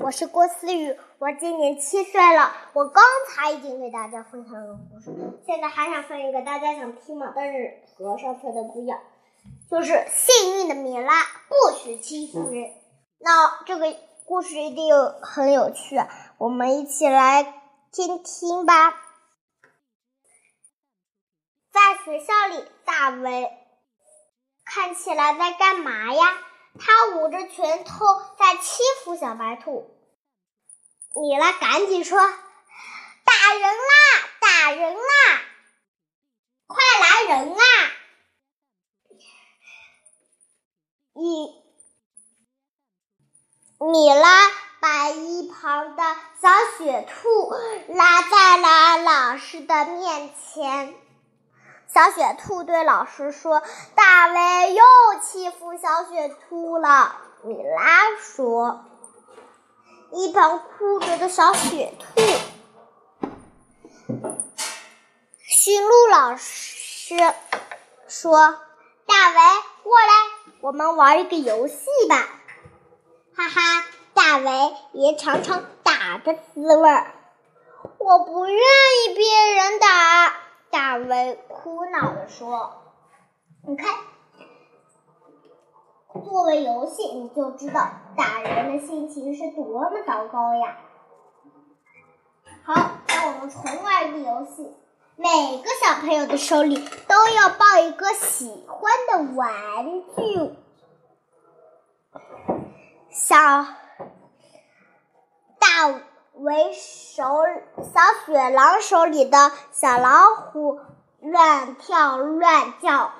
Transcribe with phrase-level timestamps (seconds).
[0.00, 2.52] 我是郭思雨，我今年七岁了。
[2.72, 5.10] 我刚才已经给大家分享了故事，
[5.44, 7.32] 现在还想分一个，大家想听吗？
[7.34, 9.00] 但是和上次的不一样，
[9.68, 11.12] 就是幸运的米拉
[11.48, 12.70] 不许欺负人。
[13.18, 15.96] 那这个故事一定有很有趣，
[16.38, 17.42] 我们一起来
[17.90, 18.90] 听听吧。
[21.72, 23.50] 在学校里，大卫
[24.64, 26.22] 看起来在干嘛呀？
[26.78, 28.06] 他捂着拳头
[28.38, 29.90] 在欺负小白兔，
[31.14, 32.18] 米拉赶紧说
[33.24, 33.94] ：“打人啦！
[34.40, 35.00] 打人啦！
[36.66, 37.62] 快来人啊！”
[41.14, 41.52] 米
[43.80, 46.02] 米拉把一旁的
[46.40, 47.50] 小雪兔
[47.94, 50.94] 拉在了老师的面前。
[51.92, 53.62] 小雪兔对老师说
[53.96, 54.84] ：“大卫又
[55.22, 58.84] 欺负小雪兔了。”米拉说
[60.12, 62.04] ：“一旁哭着的小雪兔。”
[65.40, 67.16] 驯鹿老师
[68.06, 68.58] 说
[69.06, 69.36] ：“大卫，
[69.82, 70.12] 过来，
[70.60, 72.16] 我们玩一个游戏吧。”
[73.34, 77.14] 哈哈，大卫也尝尝打的滋味儿。
[77.96, 80.36] 我不愿意别人打。
[80.70, 82.72] 大卫苦恼地说
[83.66, 83.86] ：“你看，
[86.24, 90.78] 作为游戏，你就知道打人的心情是多么糟糕呀。”
[92.64, 92.74] 好，
[93.08, 94.74] 让我们重玩一个游戏。
[95.16, 96.76] 每个小朋友的手里
[97.08, 99.84] 都要抱一个喜欢的玩
[100.16, 100.54] 具。
[103.10, 103.36] 小
[105.58, 106.07] 大。
[106.38, 107.24] 为手
[107.78, 110.78] 小雪狼手里的小老虎
[111.20, 113.12] 乱跳乱叫。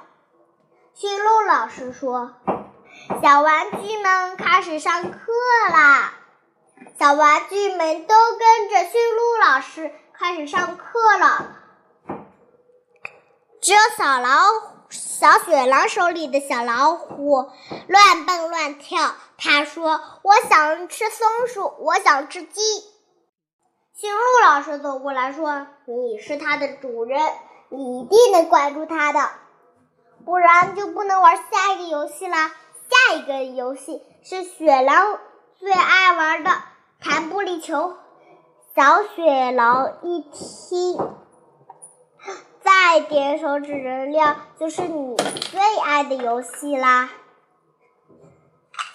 [0.95, 2.35] 驯鹿老师说
[3.21, 5.19] ：“小玩具们开始上课
[5.73, 6.13] 啦！”
[6.97, 11.57] 小玩具们都跟着驯鹿老师开始上课了。
[13.61, 17.51] 只有小老虎小雪狼手里的小老虎
[17.89, 19.15] 乱蹦乱跳。
[19.37, 22.61] 他说：“我想吃松鼠，我想吃鸡。”
[24.01, 27.21] 驯鹿老师走过来说：“你是它的主人，
[27.69, 29.29] 你一定能管住它的，
[30.25, 32.53] 不然就不能玩下一个游戏啦。
[32.89, 35.19] 下一个游戏是雪狼
[35.57, 36.51] 最爱玩的
[37.01, 37.97] 弹玻璃球。”
[38.77, 40.97] 小雪狼一听，
[42.61, 47.11] 再点手指人亮，就是你最爱的游戏啦。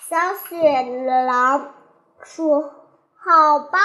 [0.07, 0.81] 小雪
[1.25, 1.73] 狼
[2.23, 2.82] 说。
[3.25, 3.79] 好吧，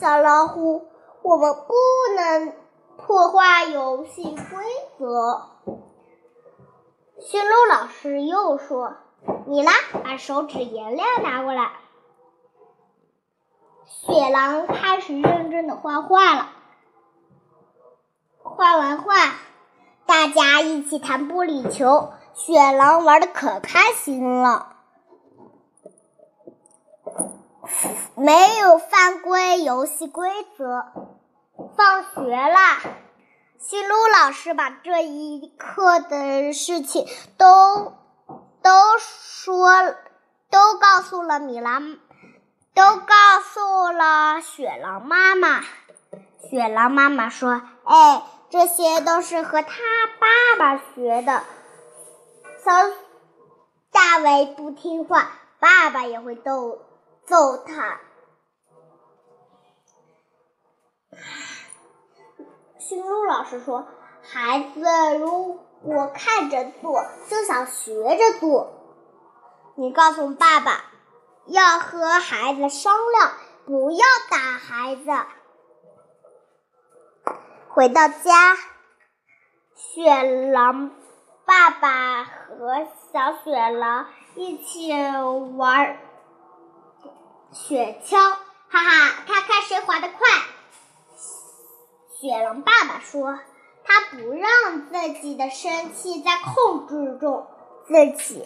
[0.00, 0.88] 小老虎，
[1.22, 1.74] 我们不
[2.16, 2.52] 能
[2.96, 4.64] 破坏游戏规
[4.98, 5.42] 则。
[7.20, 8.96] 驯鹿老师又说
[9.46, 9.70] ：“米拉，
[10.02, 11.70] 把手指颜料拿过来。”
[13.86, 16.48] 雪狼开始认真的画画了。
[18.42, 19.14] 画完画，
[20.04, 24.78] 大家一起弹玻璃球，雪狼玩的可开心了。
[28.20, 30.92] 没有犯规游戏规则。
[31.74, 32.78] 放学啦，
[33.58, 37.06] 驯鹿老师把这一课的事情
[37.38, 37.94] 都
[38.62, 39.94] 都说，
[40.50, 41.80] 都告诉了米拉，
[42.74, 45.62] 都告诉了雪狼妈妈。
[46.50, 49.78] 雪狼妈妈说：“哎，这些都是和他
[50.20, 51.42] 爸爸学的。
[52.62, 52.70] 小
[53.90, 56.80] 大伟不听话，爸爸也会逗
[57.24, 57.98] 揍他。”
[62.78, 63.86] 驯鹿老师说
[64.22, 68.72] ：“孩子如果看着做，就想学着做。
[69.76, 70.84] 你告诉爸爸，
[71.46, 73.32] 要和孩子商量，
[73.66, 75.02] 不要打孩子。”
[77.72, 78.56] 回到家，
[79.76, 80.90] 雪狼
[81.44, 84.92] 爸爸和小雪狼一起
[85.56, 85.96] 玩
[87.52, 90.19] 雪橇，哈哈，看看谁滑得快。
[92.20, 93.38] 雪狼爸爸说
[93.82, 97.46] ：“他不让自己的生气在控制住
[97.86, 98.44] 自己。”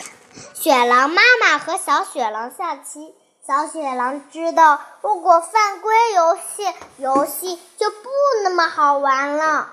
[0.55, 8.09] 雪狼妈妈和小雪狼下棋，小雪狼知道，如果犯规游戏，游戏就不
[8.45, 9.73] 那么好玩了。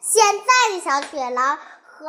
[0.00, 2.06] 现在的小雪狼和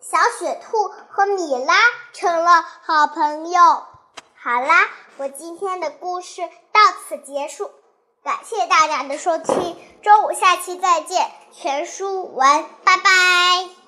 [0.00, 1.74] 小雪兔和米拉
[2.12, 3.60] 成了好朋友。
[3.60, 7.68] 好啦，我今天的故事到此结束。
[8.22, 9.76] 感谢大家的收听，
[10.06, 13.85] 周五下期再见，全书完，拜拜。